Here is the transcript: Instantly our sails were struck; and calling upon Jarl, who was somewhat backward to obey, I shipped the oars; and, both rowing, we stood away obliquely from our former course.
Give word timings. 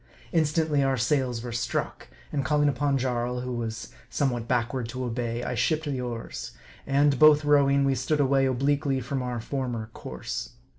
Instantly 0.31 0.81
our 0.81 0.97
sails 0.97 1.43
were 1.43 1.51
struck; 1.51 2.07
and 2.31 2.43
calling 2.43 2.67
upon 2.67 2.97
Jarl, 2.97 3.41
who 3.41 3.51
was 3.53 3.89
somewhat 4.09 4.47
backward 4.47 4.89
to 4.89 5.03
obey, 5.05 5.43
I 5.43 5.53
shipped 5.53 5.85
the 5.85 6.01
oars; 6.01 6.53
and, 6.87 7.19
both 7.19 7.45
rowing, 7.45 7.85
we 7.85 7.93
stood 7.93 8.19
away 8.19 8.47
obliquely 8.47 8.99
from 8.99 9.21
our 9.21 9.39
former 9.39 9.91
course. 9.93 10.53